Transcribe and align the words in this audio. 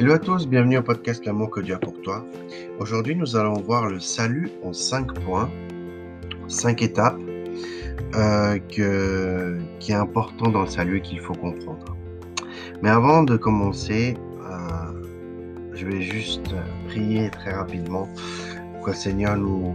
Hello 0.00 0.12
à 0.12 0.18
tous, 0.20 0.46
bienvenue 0.46 0.78
au 0.78 0.82
podcast 0.82 1.26
L'amour 1.26 1.50
que 1.50 1.58
Dieu 1.58 1.74
a 1.74 1.78
pour 1.80 2.00
toi. 2.02 2.24
Aujourd'hui, 2.78 3.16
nous 3.16 3.34
allons 3.34 3.60
voir 3.60 3.86
le 3.86 3.98
salut 3.98 4.48
en 4.62 4.72
5 4.72 5.12
points, 5.24 5.50
5 6.46 6.82
étapes 6.82 7.18
euh, 8.14 8.58
qui 8.68 8.80
est 8.80 9.94
important 9.94 10.50
dans 10.50 10.60
le 10.60 10.68
salut 10.68 10.98
et 10.98 11.00
qu'il 11.00 11.18
faut 11.18 11.34
comprendre. 11.34 11.96
Mais 12.80 12.90
avant 12.90 13.24
de 13.24 13.36
commencer, 13.36 14.16
euh, 14.48 15.02
je 15.74 15.84
vais 15.84 16.00
juste 16.00 16.54
prier 16.86 17.28
très 17.30 17.50
rapidement 17.50 18.08
pour 18.74 18.84
que 18.84 18.90
le 18.90 18.96
Seigneur 18.96 19.36
nous, 19.36 19.74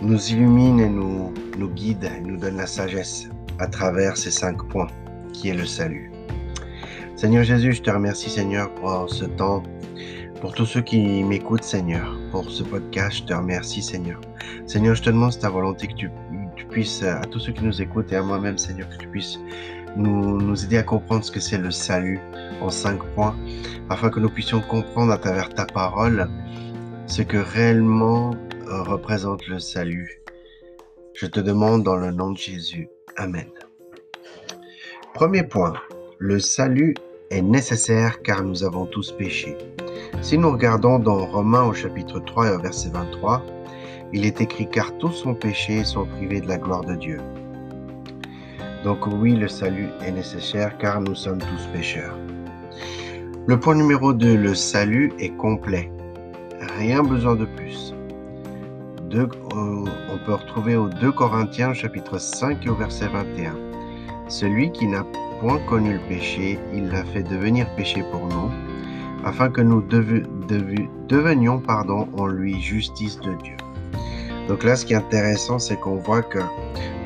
nous 0.00 0.30
illumine 0.30 0.78
et 0.78 0.88
nous, 0.88 1.32
guide 1.74 2.04
et 2.04 2.20
nous 2.20 2.36
donne 2.36 2.58
la 2.58 2.68
sagesse 2.68 3.28
à 3.58 3.66
travers 3.66 4.16
ces 4.16 4.30
5 4.30 4.68
points 4.68 4.90
qui 5.32 5.48
est 5.48 5.54
le 5.54 5.66
salut. 5.66 6.13
Seigneur 7.24 7.44
Jésus, 7.44 7.72
je 7.72 7.80
te 7.80 7.90
remercie 7.90 8.28
Seigneur 8.28 8.70
pour 8.74 9.08
ce 9.08 9.24
temps, 9.24 9.62
pour 10.42 10.52
tous 10.52 10.66
ceux 10.66 10.82
qui 10.82 11.24
m'écoutent 11.24 11.64
Seigneur, 11.64 12.18
pour 12.30 12.50
ce 12.50 12.62
podcast, 12.62 13.16
je 13.16 13.22
te 13.22 13.32
remercie 13.32 13.80
Seigneur. 13.80 14.20
Seigneur, 14.66 14.94
je 14.94 15.04
te 15.04 15.08
demande 15.08 15.38
ta 15.38 15.48
volonté 15.48 15.86
que 15.86 15.94
tu, 15.94 16.10
puisses, 16.68 17.02
à 17.02 17.22
tous 17.22 17.38
ceux 17.38 17.52
qui 17.52 17.64
nous 17.64 17.80
écoutent 17.80 18.12
et 18.12 18.16
à 18.16 18.22
moi-même 18.22 18.58
Seigneur, 18.58 18.90
que 18.90 18.98
tu 18.98 19.08
puisses 19.08 19.38
nous, 19.96 20.38
nous 20.38 20.64
aider 20.66 20.76
à 20.76 20.82
comprendre 20.82 21.24
ce 21.24 21.30
que 21.30 21.40
c'est 21.40 21.56
le 21.56 21.70
salut 21.70 22.20
en 22.60 22.68
cinq 22.68 23.02
points, 23.14 23.34
afin 23.88 24.10
que 24.10 24.20
nous 24.20 24.28
puissions 24.28 24.60
comprendre 24.60 25.10
à 25.10 25.16
travers 25.16 25.48
ta 25.48 25.64
parole 25.64 26.28
ce 27.06 27.22
que 27.22 27.38
réellement 27.38 28.34
euh, 28.66 28.82
représente 28.82 29.46
le 29.46 29.60
salut. 29.60 30.20
Je 31.14 31.24
te 31.24 31.40
demande 31.40 31.84
dans 31.84 31.96
le 31.96 32.10
nom 32.10 32.32
de 32.32 32.36
Jésus. 32.36 32.90
Amen. 33.16 33.46
Premier 35.14 35.44
point, 35.44 35.72
le 36.18 36.38
salut 36.38 36.94
est 37.34 37.42
nécessaire 37.42 38.22
car 38.22 38.44
nous 38.44 38.62
avons 38.62 38.86
tous 38.86 39.10
péché. 39.12 39.58
Si 40.22 40.38
nous 40.38 40.52
regardons 40.52 40.98
dans 41.00 41.26
Romains 41.26 41.64
au 41.64 41.72
chapitre 41.72 42.20
3 42.20 42.46
et 42.46 42.54
au 42.54 42.60
verset 42.60 42.90
23, 42.90 43.42
il 44.12 44.24
est 44.24 44.40
écrit 44.40 44.68
car 44.70 44.96
tous 44.98 45.26
ont 45.26 45.34
péché 45.34 45.78
et 45.78 45.84
sont 45.84 46.06
privés 46.06 46.40
de 46.40 46.46
la 46.46 46.58
gloire 46.58 46.84
de 46.84 46.94
Dieu. 46.94 47.20
Donc 48.84 49.06
oui, 49.06 49.34
le 49.34 49.48
salut 49.48 49.88
est 50.04 50.12
nécessaire 50.12 50.78
car 50.78 51.00
nous 51.00 51.16
sommes 51.16 51.38
tous 51.38 51.66
pécheurs. 51.72 52.16
Le 53.46 53.58
point 53.58 53.74
numéro 53.74 54.12
2, 54.12 54.36
le 54.36 54.54
salut 54.54 55.12
est 55.18 55.36
complet. 55.36 55.90
Rien 56.78 57.02
besoin 57.02 57.34
de 57.34 57.46
plus. 57.46 57.94
Euh, 59.14 59.26
on 59.54 60.18
peut 60.26 60.34
retrouver 60.34 60.76
au 60.76 60.88
2 60.88 61.12
Corinthiens 61.12 61.72
chapitre 61.72 62.18
5 62.18 62.66
et 62.66 62.68
au 62.68 62.74
verset 62.74 63.08
21. 63.08 63.54
Celui 64.28 64.72
qui 64.72 64.86
n'a 64.86 65.04
connu 65.66 65.94
le 65.94 66.08
péché, 66.08 66.58
il 66.74 66.88
l'a 66.88 67.04
fait 67.04 67.22
devenir 67.22 67.68
péché 67.76 68.02
pour 68.10 68.26
nous, 68.26 68.50
afin 69.24 69.50
que 69.50 69.60
nous 69.60 69.82
devenions 69.82 71.58
pardon, 71.58 72.08
en 72.16 72.26
lui 72.26 72.60
justice 72.60 73.18
de 73.20 73.34
Dieu. 73.42 73.56
Donc 74.48 74.64
là, 74.64 74.76
ce 74.76 74.84
qui 74.84 74.92
est 74.92 74.96
intéressant, 74.96 75.58
c'est 75.58 75.78
qu'on 75.78 75.96
voit 75.96 76.22
que 76.22 76.40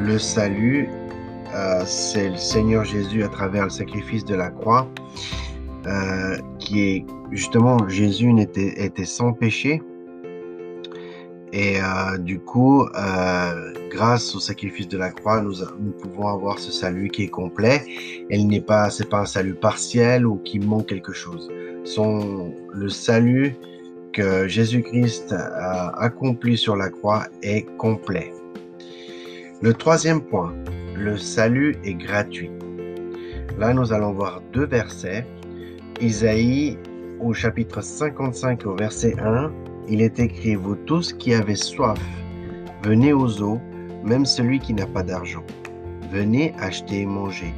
le 0.01 0.19
salut, 0.19 0.89
euh, 1.55 1.83
c'est 1.85 2.31
le 2.31 2.37
Seigneur 2.37 2.85
Jésus 2.85 3.23
à 3.23 3.29
travers 3.29 3.65
le 3.65 3.71
sacrifice 3.71 4.25
de 4.25 4.35
la 4.35 4.51
croix, 4.51 4.89
euh, 5.87 6.37
qui 6.59 6.81
est 6.81 7.07
justement 7.33 7.89
Jésus 7.89 8.33
était, 8.41 9.05
sans 9.05 9.33
péché, 9.33 9.83
et 11.53 11.81
euh, 11.81 12.19
du 12.19 12.39
coup, 12.41 12.87
grâce 13.91 14.35
au 14.35 14.41
sacrifice 14.41 14.89
de 14.89 14.99
la 14.99 15.11
croix, 15.11 15.41
nous, 15.41 15.55
pouvons 16.01 16.29
avoir 16.29 16.59
ce 16.59 16.71
salut 16.71 17.09
qui 17.09 17.25
est 17.25 17.29
complet. 17.29 17.83
Elle 18.31 18.47
n'est 18.47 18.61
pas, 18.61 18.91
c'est 18.91 19.09
pas 19.09 19.21
un 19.21 19.27
salut 19.27 19.55
partiel 19.55 20.27
ou 20.27 20.37
qui 20.37 20.59
manque 20.59 20.87
quelque 20.87 21.13
chose. 21.13 21.51
Son, 21.85 22.55
le 22.73 22.89
salut 22.89 23.57
que 24.13 24.47
Jésus-Christ 24.49 25.33
a 25.33 25.89
accompli 26.01 26.57
sur 26.57 26.77
la 26.77 26.91
croix 26.91 27.27
est 27.43 27.67
complet. 27.77 28.33
Le 29.63 29.75
troisième 29.75 30.21
point, 30.21 30.55
le 30.97 31.17
salut 31.17 31.77
est 31.85 31.95
gratuit. 31.95 32.51
Là, 33.59 33.75
nous 33.75 33.93
allons 33.93 34.13
voir 34.13 34.41
deux 34.53 34.67
versets. 34.67 35.27
Isaïe 36.01 36.79
au 37.21 37.33
chapitre 37.33 37.81
55 37.81 38.67
au 38.67 38.77
verset 38.77 39.17
1 39.19 39.51
il 39.91 40.03
est 40.03 40.19
écrit, 40.21 40.55
vous 40.55 40.77
tous 40.77 41.15
qui 41.15 41.33
avez 41.33 41.55
soif, 41.55 41.99
venez 42.83 43.15
aux 43.15 43.43
eaux, 43.43 43.59
même 44.05 44.25
celui 44.25 44.59
qui 44.59 44.75
n'a 44.75 44.87
pas 44.87 45.03
d'argent. 45.03 45.43
Venez 46.11 46.55
acheter 46.59 47.03
et 47.03 47.07
manger. 47.07 47.53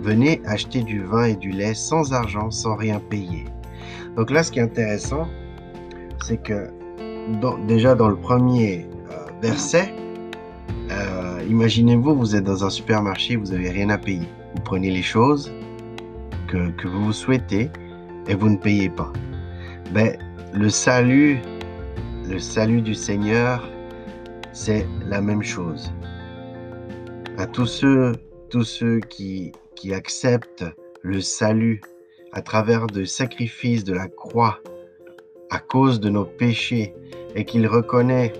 Venez 0.00 0.40
acheter 0.46 0.82
du 0.82 1.02
vin 1.02 1.24
et 1.24 1.36
du 1.36 1.50
lait 1.50 1.74
sans 1.74 2.12
argent, 2.12 2.50
sans 2.50 2.76
rien 2.76 3.00
payer. 3.00 3.44
Donc 4.16 4.30
là, 4.30 4.42
ce 4.42 4.52
qui 4.52 4.58
est 4.58 4.62
intéressant, 4.62 5.26
c'est 6.22 6.42
que 6.42 6.70
déjà 7.66 7.94
dans 7.94 8.08
le 8.08 8.16
premier 8.16 8.86
euh, 9.10 9.14
verset, 9.42 9.92
euh, 10.90 11.40
imaginez-vous, 11.48 12.14
vous 12.14 12.36
êtes 12.36 12.44
dans 12.44 12.64
un 12.64 12.70
supermarché, 12.70 13.36
vous 13.36 13.52
n'avez 13.52 13.70
rien 13.70 13.90
à 13.90 13.98
payer. 13.98 14.28
Vous 14.54 14.62
prenez 14.62 14.90
les 14.90 15.02
choses 15.02 15.52
que, 16.46 16.70
que 16.70 16.88
vous 16.88 17.12
souhaitez 17.12 17.70
et 18.26 18.34
vous 18.34 18.50
ne 18.50 18.56
payez 18.56 18.88
pas. 18.88 19.12
Ben, 19.92 20.16
le 20.52 20.70
salut 20.70 21.38
le 22.28 22.38
salut 22.38 22.82
du 22.82 22.94
Seigneur, 22.94 23.66
c'est 24.52 24.86
la 25.06 25.20
même 25.20 25.42
chose. 25.42 25.92
À 27.36 27.46
tous 27.46 27.66
ceux, 27.66 28.12
tous 28.50 28.64
ceux 28.64 29.00
qui, 29.00 29.52
qui 29.74 29.94
acceptent 29.94 30.64
le 31.02 31.20
salut 31.20 31.80
à 32.32 32.42
travers 32.42 32.86
le 32.94 33.04
sacrifice 33.04 33.84
de 33.84 33.94
la 33.94 34.08
croix 34.08 34.60
à 35.50 35.58
cause 35.58 36.00
de 36.00 36.10
nos 36.10 36.24
péchés 36.24 36.94
et 37.34 37.44
qu'ils 37.44 37.66
reconnaissent 37.66 38.32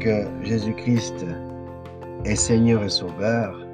que 0.00 0.24
Jésus-Christ 0.42 1.26
est 2.24 2.36
Seigneur 2.36 2.82
et 2.82 2.88
Sauveur, 2.88 3.66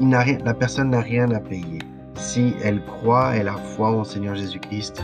il 0.00 0.14
rien, 0.16 0.38
la 0.44 0.54
personne 0.54 0.90
n'a 0.90 1.00
rien 1.00 1.30
à 1.30 1.40
payer. 1.40 1.78
Si 2.14 2.54
elle 2.62 2.82
croit 2.84 3.36
et 3.36 3.42
la 3.42 3.56
foi 3.56 3.90
en 3.90 4.04
Seigneur 4.04 4.34
Jésus-Christ, 4.34 5.02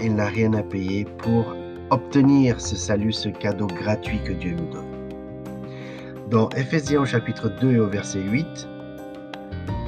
il 0.00 0.14
n'a 0.14 0.26
rien 0.26 0.52
à 0.54 0.62
payer 0.62 1.04
pour 1.04 1.54
obtenir 1.90 2.60
ce 2.60 2.76
salut, 2.76 3.12
ce 3.12 3.28
cadeau 3.28 3.66
gratuit 3.66 4.20
que 4.24 4.32
Dieu 4.32 4.56
nous 4.56 4.70
donne. 4.72 4.84
Dans 6.30 6.48
Ephésiens 6.50 7.02
au 7.02 7.06
chapitre 7.06 7.50
2 7.60 7.72
et 7.72 7.78
au 7.78 7.88
verset 7.88 8.20
8, 8.20 8.46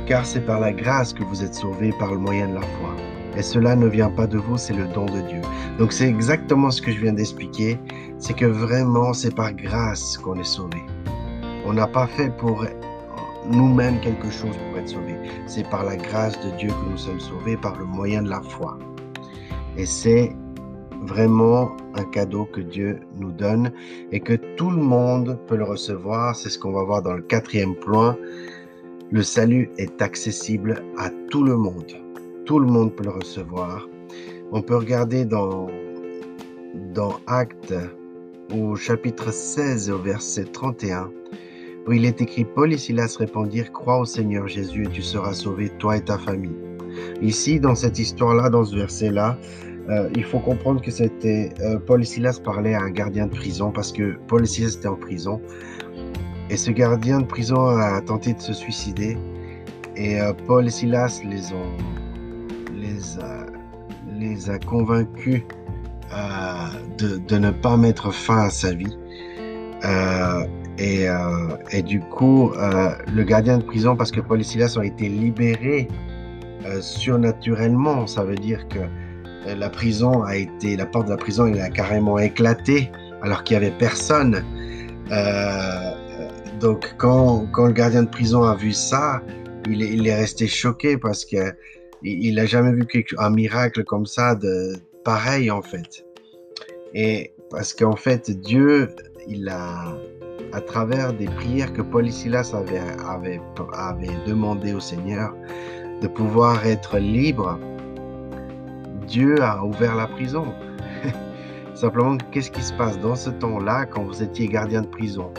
car 0.06 0.24
c'est 0.24 0.40
par 0.40 0.60
la 0.60 0.72
grâce 0.72 1.12
que 1.12 1.24
vous 1.24 1.42
êtes 1.42 1.54
sauvés 1.54 1.92
par 1.98 2.12
le 2.12 2.18
moyen 2.18 2.48
de 2.48 2.54
la 2.54 2.60
foi. 2.60 2.94
Et 3.36 3.42
cela 3.42 3.76
ne 3.76 3.86
vient 3.86 4.10
pas 4.10 4.26
de 4.26 4.38
vous, 4.38 4.56
c'est 4.56 4.74
le 4.74 4.86
don 4.88 5.06
de 5.06 5.20
Dieu. 5.28 5.40
Donc 5.78 5.92
c'est 5.92 6.08
exactement 6.08 6.70
ce 6.70 6.80
que 6.80 6.92
je 6.92 7.00
viens 7.00 7.12
d'expliquer, 7.12 7.78
c'est 8.18 8.34
que 8.34 8.46
vraiment 8.46 9.12
c'est 9.12 9.34
par 9.34 9.52
grâce 9.52 10.16
qu'on 10.18 10.38
est 10.38 10.44
sauvé. 10.44 10.82
On 11.66 11.72
n'a 11.72 11.86
pas 11.86 12.06
fait 12.06 12.30
pour 12.36 12.64
nous-mêmes 13.50 14.00
quelque 14.00 14.30
chose 14.30 14.56
pour 14.56 14.78
être 14.78 14.88
sauvés. 14.88 15.16
C'est 15.46 15.68
par 15.68 15.84
la 15.84 15.96
grâce 15.96 16.38
de 16.40 16.50
Dieu 16.56 16.68
que 16.68 16.90
nous 16.90 16.96
sommes 16.96 17.20
sauvés 17.20 17.56
par 17.56 17.76
le 17.76 17.84
moyen 17.84 18.22
de 18.22 18.30
la 18.30 18.40
foi. 18.40 18.78
Et 19.76 19.84
c'est 19.84 20.34
vraiment 21.06 21.76
un 21.94 22.04
cadeau 22.04 22.44
que 22.44 22.60
Dieu 22.60 23.00
nous 23.18 23.32
donne 23.32 23.72
et 24.12 24.20
que 24.20 24.34
tout 24.56 24.70
le 24.70 24.82
monde 24.82 25.38
peut 25.46 25.56
le 25.56 25.64
recevoir. 25.64 26.36
C'est 26.36 26.50
ce 26.50 26.58
qu'on 26.58 26.72
va 26.72 26.82
voir 26.82 27.02
dans 27.02 27.14
le 27.14 27.22
quatrième 27.22 27.74
point. 27.74 28.16
Le 29.10 29.22
salut 29.22 29.70
est 29.78 30.02
accessible 30.02 30.82
à 30.98 31.10
tout 31.30 31.44
le 31.44 31.56
monde. 31.56 31.92
Tout 32.44 32.58
le 32.58 32.66
monde 32.66 32.92
peut 32.94 33.04
le 33.04 33.10
recevoir. 33.10 33.88
On 34.52 34.60
peut 34.60 34.76
regarder 34.76 35.24
dans, 35.24 35.68
dans 36.92 37.16
Actes 37.26 37.74
au 38.54 38.76
chapitre 38.76 39.32
16 39.32 39.90
au 39.90 39.98
verset 39.98 40.44
31 40.44 41.10
où 41.86 41.92
il 41.92 42.04
est 42.04 42.20
écrit 42.20 42.44
Paul 42.44 42.72
et 42.72 42.78
Silas 42.78 43.16
répondirent 43.18 43.72
Crois 43.72 43.98
au 43.98 44.04
Seigneur 44.04 44.48
Jésus 44.48 44.84
et 44.86 44.90
tu 44.90 45.02
seras 45.02 45.34
sauvé, 45.34 45.68
toi 45.78 45.96
et 45.96 46.04
ta 46.04 46.18
famille. 46.18 46.56
Ici, 47.22 47.60
dans 47.60 47.74
cette 47.74 47.98
histoire-là, 47.98 48.50
dans 48.50 48.64
ce 48.64 48.74
verset-là, 48.74 49.38
euh, 49.88 50.08
il 50.16 50.24
faut 50.24 50.40
comprendre 50.40 50.82
que 50.82 50.90
c'était 50.90 51.50
euh, 51.60 51.78
Paul 51.78 52.02
et 52.02 52.04
Silas 52.04 52.40
parlaient 52.42 52.74
à 52.74 52.82
un 52.82 52.90
gardien 52.90 53.26
de 53.26 53.30
prison 53.30 53.70
parce 53.70 53.92
que 53.92 54.18
Paul 54.26 54.42
et 54.42 54.46
Silas 54.46 54.74
étaient 54.76 54.88
en 54.88 54.96
prison. 54.96 55.40
Et 56.50 56.56
ce 56.56 56.70
gardien 56.70 57.20
de 57.20 57.26
prison 57.26 57.66
a 57.66 58.00
tenté 58.00 58.34
de 58.34 58.40
se 58.40 58.52
suicider. 58.52 59.16
Et 59.96 60.20
euh, 60.20 60.32
Paul 60.46 60.66
et 60.66 60.70
Silas 60.70 61.20
les 61.24 61.52
ont 61.52 61.76
les 62.74 63.18
a, 63.20 63.46
les 64.18 64.50
a 64.50 64.58
convaincus 64.58 65.42
de, 66.98 67.18
de, 67.18 67.38
ne 67.38 67.50
pas 67.50 67.76
mettre 67.76 68.12
fin 68.12 68.44
à 68.44 68.50
sa 68.50 68.72
vie. 68.72 68.96
Et, 70.78 71.06
et, 71.72 71.82
du 71.82 72.00
coup, 72.00 72.52
le 72.54 73.22
gardien 73.22 73.58
de 73.58 73.62
prison, 73.62 73.96
parce 73.96 74.10
que 74.10 74.20
Paul 74.20 74.40
et 74.40 74.44
Silas 74.44 74.76
ont 74.78 74.82
été 74.82 75.08
libérés 75.08 75.88
surnaturellement, 76.80 78.06
ça 78.06 78.24
veut 78.24 78.36
dire 78.36 78.68
que 78.68 78.80
la 79.54 79.70
prison 79.70 80.22
a 80.22 80.36
été, 80.36 80.76
la 80.76 80.86
porte 80.86 81.06
de 81.06 81.10
la 81.10 81.16
prison, 81.16 81.46
il 81.46 81.60
a 81.60 81.70
carrément 81.70 82.18
éclaté 82.18 82.90
alors 83.22 83.44
qu'il 83.44 83.58
n'y 83.58 83.66
avait 83.66 83.76
personne. 83.76 84.44
Euh, 85.12 85.90
donc 86.60 86.94
quand, 86.98 87.46
quand, 87.52 87.66
le 87.66 87.72
gardien 87.72 88.02
de 88.02 88.08
prison 88.08 88.42
a 88.42 88.54
vu 88.54 88.72
ça, 88.72 89.22
il, 89.68 90.06
est 90.06 90.14
resté 90.14 90.46
choqué 90.46 90.96
parce 90.96 91.24
que 91.24 91.52
il 92.02 92.36
n'a 92.36 92.46
jamais 92.46 92.72
vu 92.72 92.86
un 93.18 93.30
miracle 93.30 93.84
comme 93.84 94.06
ça, 94.06 94.34
de 94.34 94.74
pareil 95.04 95.50
en 95.50 95.62
fait. 95.62 96.04
Et 96.94 97.32
parce 97.50 97.74
qu'en 97.74 97.96
fait, 97.96 98.30
Dieu, 98.30 98.88
il 99.28 99.48
a, 99.48 99.96
à 100.52 100.60
travers 100.60 101.12
des 101.12 101.26
prières 101.26 101.72
que 101.72 101.82
Paul 101.82 102.08
et 102.08 102.10
Silas 102.10 102.54
avait 102.54 103.40
demandé 104.26 104.72
au 104.72 104.80
Seigneur, 104.80 105.34
de 106.00 106.08
pouvoir 106.08 106.66
être 106.66 106.98
libre, 106.98 107.58
Dieu 109.06 109.42
a 109.42 109.64
ouvert 109.64 109.94
la 109.94 110.06
prison. 110.06 110.46
Simplement, 111.74 112.16
qu'est-ce 112.30 112.50
qui 112.50 112.62
se 112.62 112.72
passe 112.72 112.98
dans 113.00 113.14
ce 113.14 113.30
temps-là 113.30 113.86
quand 113.86 114.04
vous 114.04 114.22
étiez 114.22 114.48
gardien 114.48 114.82
de 114.82 114.86
prison? 114.86 115.30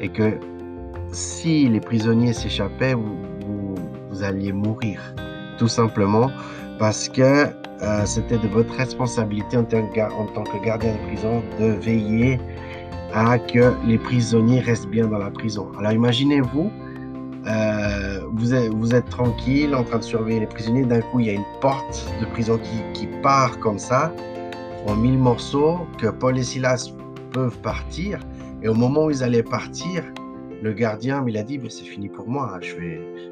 Et 0.00 0.08
que 0.08 0.38
si 1.12 1.68
les 1.68 1.80
prisonniers 1.80 2.32
s'échappaient, 2.32 2.94
vous, 2.94 4.22
alliez 4.22 4.52
mourir. 4.52 5.00
Tout 5.58 5.68
simplement 5.68 6.30
parce 6.78 7.08
que 7.08 7.22
euh, 7.82 8.04
c'était 8.04 8.38
de 8.38 8.48
votre 8.48 8.72
responsabilité 8.74 9.56
en 9.56 9.64
tant, 9.64 9.86
que, 9.88 10.00
en 10.00 10.26
tant 10.26 10.44
que 10.44 10.64
gardien 10.64 10.92
de 10.92 10.98
prison 11.08 11.42
de 11.58 11.66
veiller 11.66 12.40
à 13.12 13.38
que 13.38 13.72
les 13.86 13.98
prisonniers 13.98 14.60
restent 14.60 14.88
bien 14.88 15.06
dans 15.06 15.18
la 15.18 15.30
prison. 15.30 15.68
Alors 15.78 15.92
imaginez-vous, 15.92 16.70
euh, 17.46 18.20
vous, 18.32 18.54
êtes, 18.94 19.08
tranquille 19.10 19.74
en 19.74 19.84
train 19.84 19.98
de 19.98 20.04
surveiller 20.04 20.40
les 20.40 20.46
prisonniers, 20.46 20.84
d'un 20.84 21.00
coup 21.00 21.20
il 21.20 21.26
y 21.26 21.30
a 21.30 21.34
une 21.34 21.44
porte 21.60 22.06
de 22.20 22.26
prison 22.26 22.58
qui, 22.58 22.98
qui 22.98 23.06
part 23.22 23.58
comme 23.60 23.78
ça, 23.78 24.12
en 24.86 24.96
mille 24.96 25.18
morceaux, 25.18 25.80
que 25.98 26.08
Paul 26.08 26.38
et 26.38 26.42
Silas 26.42 26.90
peuvent 27.32 27.58
partir, 27.58 28.20
et 28.62 28.68
au 28.68 28.74
moment 28.74 29.06
où 29.06 29.10
ils 29.10 29.22
allaient 29.22 29.42
partir, 29.42 30.04
le 30.62 30.72
gardien, 30.72 31.22
il 31.28 31.36
a 31.36 31.42
dit, 31.42 31.58
mais 31.58 31.68
c'est 31.68 31.84
fini 31.84 32.08
pour 32.08 32.26
moi. 32.26 32.58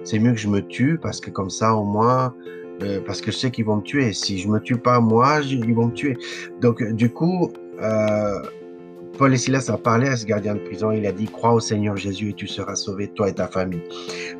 C'est 0.05 0.19
mieux 0.19 0.32
que 0.32 0.38
je 0.38 0.49
me 0.49 0.61
tue 0.61 0.99
parce 0.99 1.19
que 1.19 1.31
comme 1.31 1.49
ça, 1.49 1.75
au 1.75 1.85
moins, 1.85 2.35
euh, 2.82 3.00
parce 3.06 3.23
que 3.23 3.31
je 3.31 3.37
sais 3.38 3.50
qu'ils 3.50 3.65
vont 3.65 3.76
me 3.76 3.82
tuer. 3.82 4.12
Si 4.12 4.38
je 4.38 4.49
me 4.49 4.61
tue 4.61 4.76
pas 4.76 5.00
moi, 5.00 5.41
ils 5.41 5.75
vont 5.75 5.87
me 5.87 5.94
tuer. 5.94 6.19
Donc, 6.61 6.82
du 6.93 7.11
coup, 7.11 7.50
euh, 7.81 8.43
Paul 9.19 9.35
et 9.35 9.37
Silas 9.37 9.69
a 9.69 9.76
parlé 9.76 10.09
à 10.09 10.17
ce 10.17 10.26
gardien 10.26 10.55
de 10.55 10.61
prison. 10.61 10.91
Il 10.93 11.06
a 11.06 11.12
dit, 11.12 11.26
crois 11.26 11.53
au 11.53 11.61
Seigneur 11.61 11.97
Jésus 11.97 12.31
et 12.31 12.32
tu 12.32 12.47
seras 12.47 12.75
sauvé, 12.75 13.09
toi 13.09 13.29
et 13.29 13.35
ta 13.35 13.47
famille. 13.47 13.82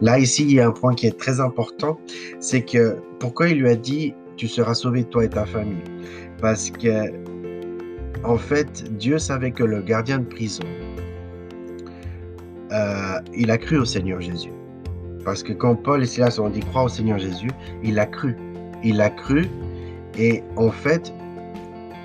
Là, 0.01 0.19
ici, 0.19 0.43
il 0.43 0.55
y 0.55 0.61
a 0.61 0.67
un 0.67 0.73
point 0.73 0.95
qui 0.95 1.07
est 1.07 1.19
très 1.19 1.41
important. 1.41 1.99
C'est 2.41 2.63
que, 2.63 2.97
pourquoi 3.19 3.49
il 3.49 3.59
lui 3.59 3.69
a 3.69 3.77
dit, 3.77 4.15
tu 4.37 4.49
seras 4.49 4.75
sauvé, 4.75 5.05
toi 5.05 5.25
et 5.25 5.29
ta 5.29 5.45
famille? 5.45 5.85
Parce 6.41 6.71
que, 6.71 7.13
en 8.25 8.39
fait, 8.39 8.85
Dieu 8.97 9.19
savait 9.19 9.51
que 9.51 9.65
le 9.65 9.83
gardien 9.83 10.19
de 10.21 10.27
prison, 10.27 10.65
euh, 12.73 13.19
il 13.35 13.51
a 13.51 13.59
cru 13.59 13.79
au 13.79 13.85
Seigneur 13.85 14.21
Jésus. 14.21 14.53
Parce 15.25 15.43
que 15.43 15.53
quand 15.53 15.77
Paul 15.77 16.03
et 16.03 16.07
Silas 16.07 16.39
ont 16.41 16.49
dit 16.49 16.61
croire 16.61 16.87
au 16.87 16.89
Seigneur 16.89 17.19
Jésus, 17.19 17.51
il 17.85 17.99
a 17.99 18.07
cru. 18.07 18.37
Il 18.83 19.01
a 19.01 19.11
cru 19.11 19.47
et 20.19 20.43
en 20.57 20.71
fait, 20.71 21.13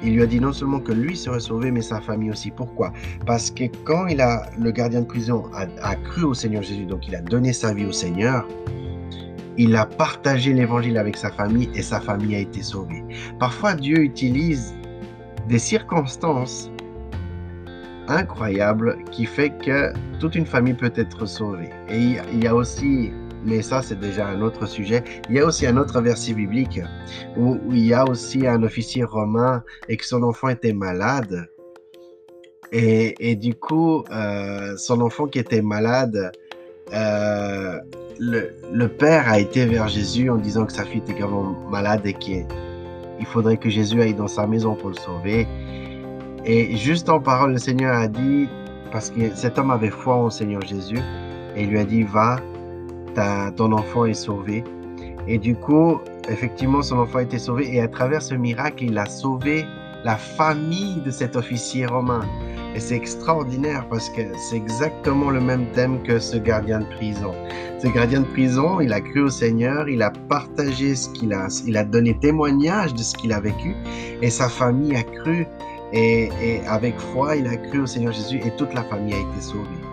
il 0.04 0.14
lui 0.14 0.22
a 0.22 0.26
dit 0.26 0.40
non 0.40 0.54
seulement 0.54 0.80
que 0.80 0.92
lui 0.92 1.16
serait 1.16 1.40
sauvé, 1.40 1.72
mais 1.72 1.82
sa 1.82 2.00
famille 2.00 2.32
aussi. 2.32 2.52
Pourquoi? 2.52 2.94
Parce 3.26 3.52
que 3.52 3.66
quand 3.84 4.08
il 4.08 4.22
a, 4.22 4.50
le 4.58 4.72
gardien 4.72 5.02
de 5.02 5.06
prison 5.06 5.44
a, 5.54 5.96
cru 5.96 6.24
au 6.24 6.34
Seigneur 6.34 6.64
Jésus, 6.64 6.86
donc 6.86 7.08
il 7.08 7.16
a 7.16 7.22
donné 7.22 7.54
sa 7.54 7.74
vie 7.74 7.86
au 7.86 7.92
Seigneur, 7.92 8.48
il 9.58 9.76
a 9.76 9.86
partagé 9.86 10.54
l'évangile 10.54 10.98
avec 10.98 11.18
sa 11.18 11.32
famille 11.32 11.70
et 11.74 11.82
sa 11.82 12.00
famille 12.00 12.36
a 12.36 12.40
été 12.40 12.62
sauvée. 12.62 13.04
Parfois, 13.40 13.74
Dieu 13.74 13.98
utilise 13.98 14.76
des 15.48 15.60
circonstances 15.60 16.72
incroyable 18.08 18.98
qui 19.12 19.26
fait 19.26 19.50
que 19.50 19.92
toute 20.20 20.36
une 20.36 20.46
famille 20.46 20.74
peut 20.74 20.94
être 20.96 21.26
sauvée. 21.26 21.70
Et 21.90 22.18
il 22.34 22.44
y 22.44 22.48
a 22.48 22.56
aussi, 22.56 23.12
mais 23.48 23.62
ça 23.62 23.82
c'est 23.82 24.00
déjà 24.00 24.28
un 24.28 24.42
autre 24.42 24.66
sujet, 24.68 25.04
il 25.30 25.36
y 25.36 25.40
a 25.40 25.46
aussi 25.46 25.66
un 25.66 25.78
autre 25.78 26.00
verset 26.02 26.34
biblique 26.34 26.82
où, 27.38 27.58
il 27.72 27.86
y 27.86 27.94
a 27.94 28.06
aussi 28.06 28.46
un 28.46 28.62
officier 28.62 29.04
romain 29.04 29.64
et 29.88 29.98
que 29.98 30.06
son 30.06 30.22
enfant 30.24 30.50
était 30.50 30.74
malade. 30.74 31.48
Et, 32.74 33.38
du 33.38 33.56
coup, 33.56 34.04
euh, 34.12 34.76
son 34.76 35.00
enfant 35.00 35.28
qui 35.28 35.40
était 35.40 35.62
malade, 35.62 36.34
euh, 36.94 37.80
le, 38.20 38.88
père 38.88 39.30
a 39.30 39.40
été 39.40 39.66
vers 39.66 39.88
Jésus 39.88 40.30
en 40.30 40.36
disant 40.36 40.66
que 40.66 40.74
sa 40.74 40.84
fille 40.84 41.00
était 41.00 41.14
gravement 41.14 41.56
malade 41.70 42.02
et 42.06 42.14
qu'il 42.14 42.46
faudrait 43.26 43.56
que 43.56 43.70
Jésus 43.70 44.02
aille 44.02 44.16
dans 44.16 44.28
sa 44.28 44.48
maison 44.48 44.76
pour 44.76 44.90
le 44.90 44.96
sauver. 44.96 45.48
Et 46.44 46.76
juste 46.76 47.08
en 47.08 47.22
parole, 47.22 47.54
le 47.54 47.58
Seigneur 47.58 47.96
a 47.96 48.10
dit, 48.10 48.50
parce 48.92 49.12
que 49.12 49.34
cet 49.34 49.58
homme 49.58 49.72
avait 49.72 49.90
foi 49.90 50.18
au 50.18 50.30
Seigneur 50.30 50.62
Jésus, 50.62 51.00
et 51.56 51.64
il 51.64 51.70
lui 51.70 51.80
a 51.80 51.86
dit, 51.86 52.04
va, 52.04 52.38
ton 53.56 53.72
enfant 53.72 54.06
est 54.06 54.14
sauvé. 54.14 54.64
Et 55.28 55.38
du 55.38 55.56
coup, 55.56 56.00
effectivement, 56.30 56.82
son 56.82 57.00
enfant 57.00 57.20
a 57.20 57.24
été 57.24 57.38
sauvé, 57.38 57.74
et 57.74 57.82
à 57.82 57.88
travers 57.88 58.22
ce 58.22 58.36
miracle, 58.36 58.86
il 58.86 58.98
a 58.98 59.06
sauvé 59.06 59.66
la 60.04 60.16
famille 60.16 61.02
de 61.02 61.12
cet 61.12 61.36
officier 61.36 61.86
romain. 61.86 62.22
Et 62.76 62.80
c'est 62.80 62.96
extraordinaire 62.96 63.88
parce 63.90 64.10
que 64.10 64.22
c'est 64.38 64.56
exactement 64.56 65.32
le 65.32 65.42
même 65.42 65.66
thème 65.74 66.02
que 66.04 66.20
ce 66.20 66.38
gardien 66.38 66.80
de 66.80 66.86
prison. 66.96 67.34
Ce 67.80 67.88
gardien 67.88 68.22
de 68.22 68.28
prison, 68.28 68.80
il 68.80 68.94
a 68.94 69.02
cru 69.02 69.22
au 69.22 69.30
Seigneur, 69.30 69.90
il 69.90 70.02
a 70.02 70.12
partagé 70.30 70.96
ce 70.96 71.10
qu'il 71.10 71.34
a, 71.34 71.48
il 71.66 71.76
a 71.76 71.84
donné 71.84 72.18
témoignage 72.20 72.94
de 72.94 73.04
ce 73.04 73.16
qu'il 73.16 73.34
a 73.34 73.40
vécu 73.40 73.76
et 74.22 74.30
sa 74.30 74.48
famille 74.48 74.96
a 74.96 75.04
cru 75.04 75.46
et, 75.94 76.30
avec 76.68 77.00
foi, 77.00 77.36
il 77.36 77.48
a 77.48 77.56
cru 77.56 77.82
au 77.82 77.88
Seigneur 77.88 78.14
Jésus 78.14 78.40
et 78.46 78.52
toute 78.58 78.74
la 78.74 78.84
famille 78.84 79.14
a 79.14 79.20
été 79.20 79.42
sauvée. 79.42 79.87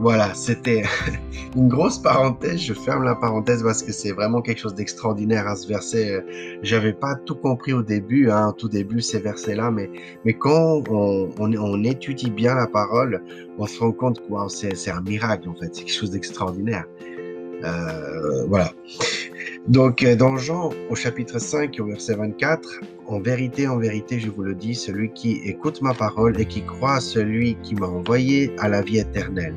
Voilà, 0.00 0.34
c'était 0.34 0.82
une 1.56 1.68
grosse 1.68 1.98
parenthèse. 1.98 2.60
Je 2.60 2.74
ferme 2.74 3.04
la 3.04 3.14
parenthèse 3.14 3.62
parce 3.62 3.82
que 3.82 3.92
c'est 3.92 4.12
vraiment 4.12 4.42
quelque 4.42 4.58
chose 4.58 4.74
d'extraordinaire 4.74 5.46
à 5.46 5.56
ce 5.56 5.68
verset. 5.68 6.24
J'avais 6.62 6.92
pas 6.92 7.14
tout 7.26 7.36
compris 7.36 7.72
au 7.72 7.82
début, 7.82 8.30
hein, 8.30 8.48
au 8.48 8.52
tout 8.52 8.68
début, 8.68 9.00
ces 9.00 9.20
versets-là, 9.20 9.70
mais, 9.70 9.88
mais 10.24 10.34
quand 10.34 10.82
on, 10.90 11.30
on, 11.38 11.84
étudie 11.84 12.30
bien 12.30 12.54
la 12.54 12.66
parole, 12.66 13.22
on 13.58 13.66
se 13.66 13.78
rend 13.78 13.92
compte 13.92 14.20
que 14.20 14.48
c'est 14.48 14.90
un 14.90 15.00
miracle 15.02 15.48
en 15.48 15.54
fait, 15.54 15.74
c'est 15.74 15.84
quelque 15.84 15.92
chose 15.92 16.10
d'extraordinaire. 16.10 16.86
Euh, 17.64 18.44
voilà. 18.46 18.72
Donc, 19.68 20.02
euh, 20.02 20.14
dans 20.14 20.36
Jean, 20.36 20.70
au 20.90 20.94
chapitre 20.94 21.38
5, 21.38 21.76
au 21.80 21.86
verset 21.86 22.14
24, 22.14 22.80
En 23.06 23.20
vérité, 23.20 23.66
en 23.66 23.78
vérité, 23.78 24.18
je 24.18 24.30
vous 24.30 24.42
le 24.42 24.54
dis, 24.54 24.74
celui 24.74 25.12
qui 25.12 25.40
écoute 25.44 25.80
ma 25.80 25.94
parole 25.94 26.38
et 26.40 26.46
qui 26.46 26.62
croit 26.62 26.94
à 26.94 27.00
celui 27.00 27.56
qui 27.62 27.74
m'a 27.74 27.86
envoyé 27.86 28.52
à 28.58 28.68
la 28.68 28.82
vie 28.82 28.98
éternelle, 28.98 29.54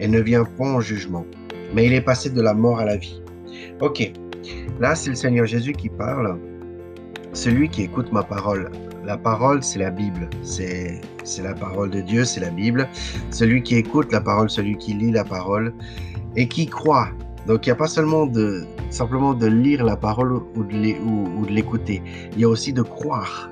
et 0.00 0.08
ne 0.08 0.20
vient 0.20 0.44
point 0.44 0.74
en 0.74 0.80
jugement, 0.80 1.24
mais 1.74 1.86
il 1.86 1.92
est 1.92 2.00
passé 2.00 2.30
de 2.30 2.40
la 2.40 2.54
mort 2.54 2.80
à 2.80 2.84
la 2.84 2.96
vie. 2.96 3.22
Ok, 3.80 4.12
là 4.80 4.94
c'est 4.94 5.10
le 5.10 5.16
Seigneur 5.16 5.46
Jésus 5.46 5.72
qui 5.72 5.88
parle. 5.88 6.38
Celui 7.32 7.68
qui 7.68 7.82
écoute 7.82 8.10
ma 8.12 8.24
parole. 8.24 8.70
La 9.04 9.16
parole, 9.16 9.62
c'est 9.62 9.78
la 9.78 9.90
Bible. 9.90 10.28
C'est 10.42 11.00
la 11.42 11.54
parole 11.54 11.90
de 11.90 12.00
Dieu, 12.00 12.24
c'est 12.24 12.40
la 12.40 12.50
Bible. 12.50 12.88
Celui 13.30 13.62
qui 13.62 13.76
écoute 13.76 14.12
la 14.12 14.20
parole, 14.20 14.50
celui 14.50 14.76
qui 14.76 14.94
lit 14.94 15.12
la 15.12 15.24
parole 15.24 15.72
et 16.36 16.48
qui 16.48 16.66
croit. 16.66 17.08
Donc 17.46 17.66
il 17.66 17.68
n'y 17.68 17.72
a 17.72 17.76
pas 17.76 17.86
seulement 17.86 18.26
de 18.26 18.64
simplement 18.90 19.32
de 19.32 19.46
lire 19.46 19.84
la 19.84 19.96
parole 19.96 20.42
ou 20.54 20.64
de 20.64 21.52
l'écouter. 21.52 22.02
Il 22.32 22.40
y 22.40 22.44
a 22.44 22.48
aussi 22.48 22.72
de 22.72 22.82
croire. 22.82 23.50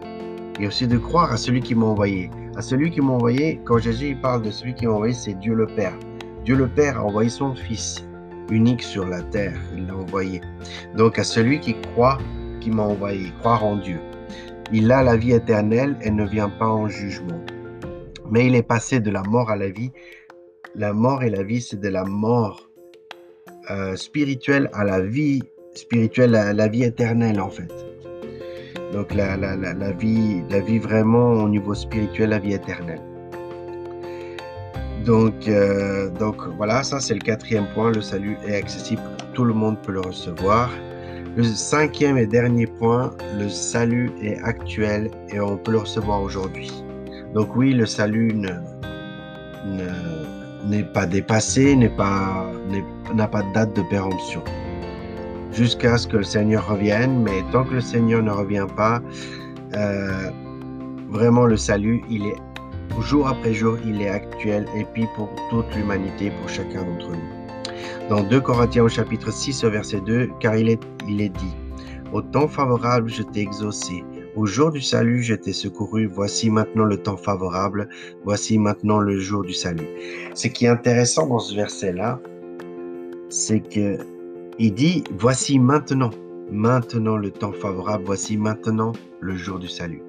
Il 0.57 0.63
y 0.63 0.65
a 0.65 0.69
aussi 0.69 0.87
de 0.87 0.99
croire 0.99 1.33
à 1.33 1.37
celui 1.37 1.61
qui 1.61 1.75
m'a 1.75 1.87
envoyé. 1.87 2.31
À 2.57 2.63
celui 2.63 2.91
qui 2.91 3.01
m'a 3.01 3.13
envoyé, 3.13 3.61
quand 3.65 3.79
Jésus 3.79 4.17
parle 4.21 4.43
de 4.43 4.51
celui 4.51 4.75
qui 4.75 4.87
m'a 4.87 4.93
envoyé, 4.95 5.15
c'est 5.15 5.35
Dieu 5.39 5.55
le 5.55 5.67
Père. 5.67 5.95
Dieu 6.49 6.57
le 6.57 6.67
Père 6.67 6.97
a 6.97 7.05
envoyé 7.05 7.29
son 7.29 7.55
Fils 7.55 8.07
unique 8.51 8.83
sur 8.83 9.07
la 9.07 9.21
terre. 9.21 9.61
Il 9.77 9.87
l'a 9.87 9.95
envoyé. 9.95 10.41
Donc 10.97 11.19
à 11.19 11.23
celui 11.23 11.61
qui 11.61 11.79
croit, 11.79 12.17
qui 12.63 12.71
m'a 12.71 12.85
envoyé, 12.85 13.35
croire 13.41 13.63
en 13.63 13.77
Dieu. 13.77 14.01
Il 14.73 14.91
a 14.91 15.03
la 15.03 15.15
vie 15.15 15.33
éternelle 15.33 15.99
et 16.01 16.11
ne 16.11 16.25
vient 16.25 16.49
pas 16.49 16.69
en 16.69 16.89
jugement. 16.89 17.39
Mais 18.31 18.47
il 18.47 18.55
est 18.55 18.63
passé 18.63 18.99
de 18.99 19.11
la 19.11 19.23
mort 19.25 19.51
à 19.51 19.57
la 19.57 19.69
vie. 19.69 19.93
La 20.75 20.95
mort 20.95 21.23
et 21.23 21.29
la 21.29 21.43
vie, 21.43 21.61
c'est 21.61 21.81
de 21.81 21.89
la 21.89 22.05
mort 22.05 22.71
euh, 23.71 23.95
spirituelle 23.97 24.71
à 24.73 24.85
la 24.85 25.03
vie 25.03 25.43
spirituelle, 25.75 26.35
à 26.35 26.55
la 26.55 26.67
vie 26.67 26.85
éternelle 26.85 27.43
en 27.43 27.51
fait. 27.51 27.71
Donc 28.95 29.13
la, 29.13 29.37
la, 29.37 29.55
la, 29.55 29.93
vie, 29.93 30.41
la 30.49 30.61
vie 30.61 30.79
vraiment 30.79 31.45
au 31.45 31.49
niveau 31.51 31.75
spirituel, 31.75 32.31
la 32.31 32.39
vie 32.39 32.55
éternelle. 32.55 33.03
Donc, 35.09 35.49
euh, 35.49 36.11
donc 36.11 36.37
voilà, 36.59 36.83
ça 36.83 37.01
c'est 37.01 37.15
le 37.15 37.21
quatrième 37.21 37.67
point. 37.73 37.91
Le 37.93 38.03
salut 38.03 38.37
est 38.47 38.57
accessible, 38.57 39.01
tout 39.33 39.45
le 39.45 39.55
monde 39.55 39.79
peut 39.81 39.93
le 39.93 40.03
recevoir. 40.03 40.69
Le 41.35 41.45
cinquième 41.45 42.19
et 42.19 42.27
dernier 42.27 42.67
point, 42.67 43.13
le 43.39 43.49
salut 43.49 44.13
est 44.23 44.39
actuel 44.43 45.11
et 45.31 45.41
on 45.41 45.57
peut 45.57 45.73
le 45.73 45.79
recevoir 45.79 46.21
aujourd'hui. 46.21 46.71
Donc 47.33 47.57
oui, 47.57 47.73
le 47.73 47.87
salut 47.87 48.35
ne, 48.35 48.51
n'est 50.67 50.85
pas 50.85 51.07
dépassé, 51.07 51.75
n'a 51.75 51.89
pas 51.89 53.43
de 53.43 53.55
date 53.55 53.75
de 53.75 53.83
péremption. 53.89 54.43
Jusqu'à 55.53 55.97
ce 55.97 56.07
que 56.07 56.19
le 56.19 56.23
Seigneur 56.23 56.69
revienne, 56.69 57.23
mais 57.23 57.43
tant 57.51 57.65
que 57.65 57.77
le 57.77 57.81
Seigneur 57.81 58.23
ne 58.23 58.31
revient 58.31 58.67
pas, 58.77 59.01
euh, 59.73 60.31
vraiment 61.09 61.47
le 61.47 61.57
salut, 61.57 62.03
il 62.11 62.27
est 62.27 62.37
jour 63.09 63.29
après 63.29 63.55
jour, 63.55 63.79
il 63.87 64.03
est 64.03 64.09
actuel 64.09 64.67
et 64.77 64.85
puis 64.93 65.07
pour 65.17 65.31
toute 65.51 65.75
l'humanité, 65.75 66.31
pour 66.41 66.49
chacun 66.49 66.85
d'entre 66.85 67.13
nous. 67.13 68.09
dans 68.09 68.23
2 68.23 68.41
Corinthiens 68.41 68.85
au 68.85 68.89
chapitre 68.89 69.33
6 69.33 69.65
au 69.65 69.71
verset 69.71 70.01
2, 70.01 70.29
car 70.41 70.57
il 70.57 70.69
est, 70.69 70.81
il 71.09 71.21
est 71.21 71.29
dit, 71.31 71.55
Au 72.13 72.23
temps 72.23 72.49
favorable, 72.49 73.11
je 73.11 73.23
t'ai 73.23 73.41
exaucé. 73.41 74.05
Au 74.37 74.47
jour 74.47 74.71
du 74.71 74.81
salut, 74.81 75.23
je 75.23 75.35
t'ai 75.35 75.53
secouru. 75.53 76.07
Voici 76.07 76.49
maintenant 76.49 76.85
le 76.85 76.97
temps 76.97 77.17
favorable. 77.17 77.89
Voici 78.25 78.59
maintenant 78.59 79.01
le 79.01 79.19
jour 79.19 79.43
du 79.43 79.53
salut. 79.53 79.89
Ce 80.35 80.49
qui 80.49 80.67
est 80.67 80.69
intéressant 80.69 81.27
dans 81.27 81.39
ce 81.39 81.55
verset-là, 81.55 82.21
c'est 83.29 83.61
que 83.61 83.99
il 84.59 84.75
dit, 84.75 85.05
voici 85.19 85.59
maintenant, 85.59 86.11
maintenant 86.51 87.17
le 87.17 87.31
temps 87.31 87.53
favorable. 87.53 88.05
Voici 88.07 88.37
maintenant 88.37 88.93
le 89.21 89.37
jour 89.37 89.59
du 89.59 89.69
salut. 89.69 90.03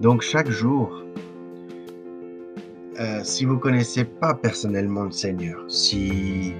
Donc 0.00 0.22
chaque 0.22 0.50
jour, 0.50 1.04
euh, 3.00 3.20
si 3.22 3.44
vous 3.44 3.58
connaissez 3.58 4.04
pas 4.04 4.34
personnellement 4.34 5.04
le 5.04 5.12
Seigneur, 5.12 5.62
si 5.68 6.52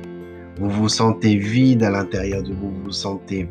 vous 0.59 0.71
vous 0.71 0.89
sentez 0.89 1.37
vide 1.37 1.83
à 1.83 1.91
l'intérieur 1.91 2.43
de 2.43 2.55
vous, 2.55 2.73
vous 2.85 2.93
sentez, 2.93 3.49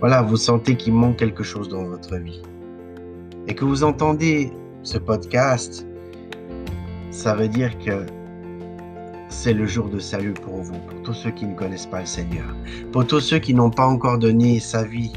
voilà, 0.00 0.22
vous 0.22 0.36
sentez 0.36 0.76
qu'il 0.76 0.94
manque 0.94 1.16
quelque 1.16 1.44
chose 1.44 1.68
dans 1.68 1.84
votre 1.84 2.16
vie, 2.16 2.42
et 3.46 3.54
que 3.54 3.64
vous 3.64 3.84
entendez 3.84 4.52
ce 4.82 4.98
podcast, 4.98 5.86
ça 7.10 7.34
veut 7.34 7.48
dire 7.48 7.78
que 7.78 8.06
c'est 9.28 9.52
le 9.52 9.66
jour 9.66 9.88
de 9.88 10.00
salut 10.00 10.34
pour 10.34 10.62
vous, 10.62 10.78
pour 10.78 11.02
tous 11.02 11.14
ceux 11.14 11.30
qui 11.30 11.46
ne 11.46 11.54
connaissent 11.54 11.86
pas 11.86 12.00
le 12.00 12.06
Seigneur, 12.06 12.46
pour 12.90 13.06
tous 13.06 13.20
ceux 13.20 13.38
qui 13.38 13.54
n'ont 13.54 13.70
pas 13.70 13.86
encore 13.86 14.18
donné 14.18 14.58
sa 14.58 14.82
vie 14.82 15.12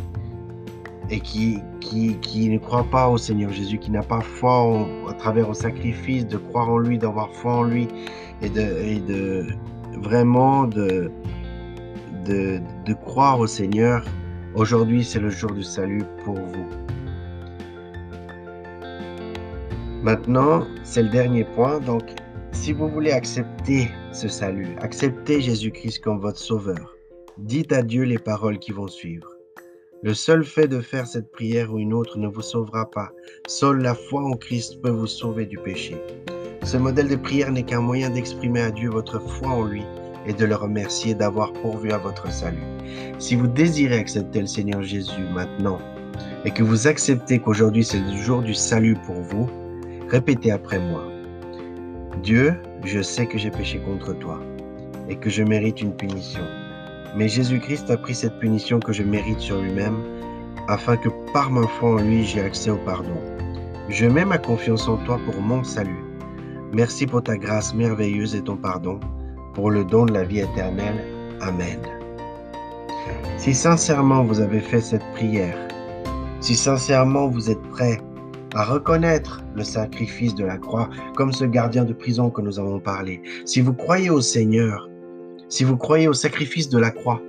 et 1.09 1.19
qui, 1.19 1.59
qui, 1.79 2.49
ne 2.49 2.57
croient 2.57 2.87
pas 2.89 3.09
au 3.09 3.17
Seigneur 3.17 3.51
Jésus, 3.51 3.77
qui 3.77 3.91
n'a 3.91 4.03
pas 4.03 4.21
foi 4.21 4.87
à 5.09 5.13
travers 5.13 5.49
au 5.49 5.53
sacrifice, 5.53 6.27
de 6.27 6.37
croire 6.37 6.69
en 6.69 6.77
lui, 6.77 6.97
d'avoir 6.97 7.31
foi 7.33 7.53
en 7.53 7.63
lui 7.63 7.87
et 8.41 8.49
de, 8.49 8.61
et 8.61 8.99
de 8.99 9.47
vraiment 10.01 10.65
de, 10.65 11.11
de, 12.25 12.59
de 12.85 12.93
croire 12.93 13.39
au 13.39 13.47
Seigneur. 13.47 14.03
Aujourd'hui, 14.55 15.03
c'est 15.03 15.19
le 15.19 15.29
jour 15.29 15.51
du 15.51 15.63
salut 15.63 16.03
pour 16.23 16.35
vous. 16.35 16.65
Maintenant, 20.01 20.65
c'est 20.83 21.03
le 21.03 21.09
dernier 21.09 21.43
point. 21.43 21.79
Donc, 21.79 22.03
si 22.51 22.71
vous 22.71 22.87
voulez 22.87 23.11
accepter 23.11 23.89
ce 24.11 24.27
salut, 24.27 24.75
accepter 24.81 25.41
Jésus-Christ 25.41 25.99
comme 25.99 26.19
votre 26.19 26.39
sauveur, 26.39 26.95
dites 27.37 27.71
à 27.71 27.83
Dieu 27.83 28.03
les 28.03 28.17
paroles 28.17 28.59
qui 28.59 28.71
vont 28.71 28.87
suivre. 28.87 29.38
Le 30.01 30.13
seul 30.13 30.45
fait 30.45 30.69
de 30.69 30.79
faire 30.79 31.05
cette 31.05 31.29
prière 31.29 31.73
ou 31.73 31.77
une 31.77 31.93
autre 31.93 32.17
ne 32.19 32.27
vous 32.29 32.41
sauvera 32.41 32.89
pas. 32.89 33.11
Seule 33.47 33.81
la 33.81 33.93
foi 33.93 34.23
en 34.23 34.37
Christ 34.37 34.81
peut 34.81 34.89
vous 34.89 35.07
sauver 35.07 35.45
du 35.45 35.57
péché. 35.57 35.97
Ce 36.63 36.77
modèle 36.77 37.09
de 37.09 37.17
prière 37.17 37.51
n'est 37.51 37.63
qu'un 37.63 37.81
moyen 37.81 38.09
d'exprimer 38.09 38.61
à 38.61 38.71
Dieu 38.71 38.89
votre 38.89 39.19
foi 39.19 39.49
en 39.49 39.65
lui 39.65 39.83
et 40.25 40.31
de 40.31 40.45
le 40.45 40.55
remercier 40.55 41.15
d'avoir 41.15 41.51
pourvu 41.51 41.91
à 41.91 41.97
votre 41.97 42.31
salut. 42.31 42.63
Si 43.17 43.35
vous 43.35 43.47
désirez 43.47 43.97
accepter 43.97 44.39
le 44.39 44.47
Seigneur 44.47 44.83
Jésus 44.83 45.23
maintenant 45.33 45.79
et 46.45 46.51
que 46.51 46.63
vous 46.63 46.87
acceptez 46.87 47.39
qu'aujourd'hui 47.39 47.83
c'est 47.83 47.99
le 47.99 48.15
jour 48.15 48.41
du 48.41 48.53
salut 48.53 48.95
pour 49.05 49.15
vous, 49.15 49.49
répétez 50.07 50.51
après 50.51 50.79
moi. 50.79 51.03
Dieu, 52.23 52.55
je 52.85 53.01
sais 53.01 53.25
que 53.25 53.37
j'ai 53.37 53.51
péché 53.51 53.79
contre 53.79 54.13
toi 54.17 54.39
et 55.09 55.17
que 55.17 55.29
je 55.29 55.43
mérite 55.43 55.81
une 55.81 55.93
punition. 55.93 56.43
Mais 57.15 57.27
Jésus-Christ 57.27 57.89
a 57.89 57.97
pris 57.97 58.15
cette 58.15 58.39
punition 58.39 58.79
que 58.79 58.93
je 58.93 59.03
mérite 59.03 59.39
sur 59.39 59.61
lui-même, 59.61 59.97
afin 60.67 60.97
que 60.97 61.09
par 61.33 61.49
ma 61.49 61.67
foi 61.67 61.91
en 61.91 61.97
lui, 61.97 62.23
j'ai 62.23 62.41
accès 62.41 62.69
au 62.69 62.77
pardon. 62.77 63.17
Je 63.89 64.05
mets 64.05 64.25
ma 64.25 64.37
confiance 64.37 64.87
en 64.87 64.97
toi 64.97 65.19
pour 65.25 65.41
mon 65.41 65.63
salut. 65.63 66.03
Merci 66.71 67.07
pour 67.07 67.23
ta 67.23 67.37
grâce 67.37 67.73
merveilleuse 67.73 68.35
et 68.35 68.43
ton 68.43 68.55
pardon, 68.55 68.99
pour 69.55 69.71
le 69.71 69.83
don 69.83 70.05
de 70.05 70.13
la 70.13 70.23
vie 70.23 70.39
éternelle. 70.39 71.03
Amen. 71.41 71.79
Si 73.37 73.55
sincèrement 73.55 74.23
vous 74.23 74.39
avez 74.39 74.59
fait 74.59 74.81
cette 74.81 75.05
prière, 75.13 75.57
si 76.41 76.55
sincèrement 76.55 77.27
vous 77.27 77.49
êtes 77.49 77.61
prêt 77.69 77.99
à 78.53 78.63
reconnaître 78.63 79.41
le 79.55 79.63
sacrifice 79.63 80.35
de 80.35 80.45
la 80.45 80.57
croix, 80.57 80.89
comme 81.15 81.31
ce 81.33 81.45
gardien 81.45 81.85
de 81.85 81.93
prison 81.93 82.29
que 82.29 82.41
nous 82.41 82.59
avons 82.59 82.79
parlé, 82.79 83.21
si 83.45 83.61
vous 83.61 83.73
croyez 83.73 84.09
au 84.09 84.21
Seigneur, 84.21 84.87
si 85.49 85.63
vous 85.63 85.77
croyez 85.77 86.07
au 86.07 86.13
sacrifice 86.13 86.69
de 86.69 86.77
la 86.77 86.91
croix, 86.91 87.21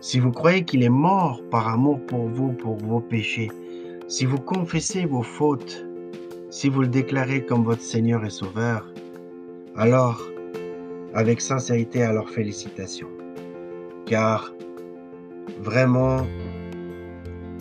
si 0.00 0.18
vous 0.18 0.32
croyez 0.32 0.64
qu'il 0.64 0.82
est 0.82 0.88
mort 0.88 1.40
par 1.48 1.68
amour 1.68 2.00
pour 2.06 2.26
vous, 2.26 2.52
pour 2.52 2.76
vos 2.76 3.00
péchés, 3.00 3.50
si 4.08 4.26
vous 4.26 4.38
confessez 4.38 5.06
vos 5.06 5.22
fautes, 5.22 5.86
si 6.50 6.68
vous 6.68 6.82
le 6.82 6.88
déclarez 6.88 7.44
comme 7.44 7.64
votre 7.64 7.82
Seigneur 7.82 8.24
et 8.24 8.30
Sauveur, 8.30 8.92
alors, 9.76 10.20
avec 11.14 11.40
sincérité, 11.40 12.02
alors 12.02 12.28
félicitations. 12.28 13.08
Car 14.06 14.52
vraiment, 15.60 16.26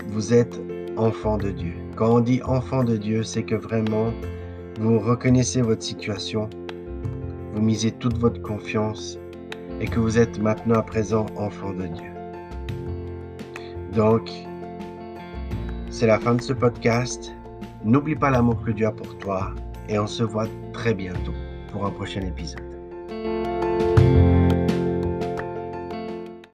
vous 0.08 0.34
êtes 0.34 0.60
enfant 0.98 1.38
de 1.38 1.52
Dieu. 1.52 1.74
Quand 1.96 2.16
on 2.16 2.20
dit 2.22 2.42
enfant 2.44 2.84
de 2.84 2.98
Dieu, 2.98 3.24
c'est 3.24 3.44
que 3.44 3.56
vraiment, 3.56 4.12
vous 4.80 4.98
reconnaissez 4.98 5.62
votre 5.62 5.84
situation, 5.84 6.50
vous 7.54 7.62
misez 7.62 7.92
toute 7.92 8.18
votre 8.18 8.42
confiance 8.42 9.20
et 9.80 9.88
que 9.88 10.00
vous 10.00 10.18
êtes 10.18 10.40
maintenant 10.40 10.76
à 10.76 10.84
présent 10.84 11.26
enfant 11.36 11.74
de 11.74 11.88
Dieu. 11.88 12.12
Donc, 13.94 14.30
c'est 15.90 16.08
la 16.08 16.20
fin 16.20 16.36
de 16.36 16.42
ce 16.42 16.54
podcast. 16.54 17.34
N'oublie 17.84 18.16
pas 18.16 18.30
l'amour 18.30 18.62
que 18.64 18.72
Dieu 18.72 18.88
a 18.88 18.92
pour 18.92 19.18
toi 19.20 19.54
et 19.88 19.98
on 20.00 20.08
se 20.08 20.24
voit 20.24 20.48
très 20.74 20.94
bientôt 20.94 21.34
pour 21.72 21.86
un 21.86 21.92
prochain 21.92 22.22
épisode. 22.22 22.65